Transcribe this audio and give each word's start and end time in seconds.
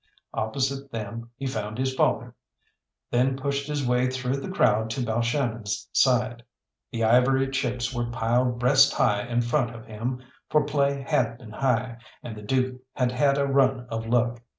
Opposite 0.33 0.89
them 0.91 1.29
he 1.37 1.45
found 1.45 1.77
his 1.77 1.93
father, 1.93 2.33
then 3.11 3.37
pushed 3.37 3.67
his 3.67 3.85
way 3.87 4.09
through 4.09 4.37
the 4.37 4.49
crowd 4.49 4.89
to 4.89 5.01
Balshannon's 5.01 5.87
side. 5.93 6.41
The 6.91 7.03
ivory 7.03 7.51
chips 7.51 7.93
were 7.93 8.09
piled 8.09 8.57
breast 8.57 8.95
high 8.95 9.25
in 9.27 9.41
front 9.41 9.75
of 9.75 9.85
him, 9.85 10.23
for 10.49 10.63
play 10.65 11.01
had 11.07 11.37
been 11.37 11.51
high, 11.51 11.97
and 12.23 12.35
the 12.35 12.41
Dook 12.41 12.81
had 12.93 13.11
had 13.11 13.37
a 13.37 13.45
run 13.45 13.85
of 13.91 14.07
luck. 14.07 14.41